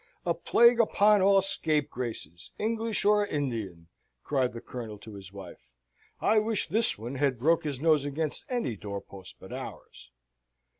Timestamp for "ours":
9.53-10.09